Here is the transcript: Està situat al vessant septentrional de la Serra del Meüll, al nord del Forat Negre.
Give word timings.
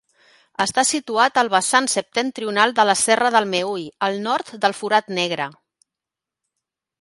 Està 0.63 0.83
situat 0.91 1.35
al 1.41 1.51
vessant 1.55 1.89
septentrional 1.95 2.73
de 2.79 2.85
la 2.91 2.95
Serra 3.01 3.29
del 3.37 3.47
Meüll, 3.53 3.85
al 4.09 4.19
nord 4.25 4.51
del 4.65 4.75
Forat 4.79 5.13
Negre. 5.21 5.47